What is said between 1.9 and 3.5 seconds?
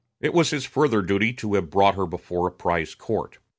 her before a prize court.